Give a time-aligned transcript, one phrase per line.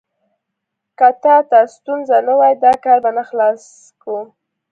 [0.97, 3.61] که تا ته ستونزه نه وي، دا کار به نن خلاص
[4.01, 4.21] کړو.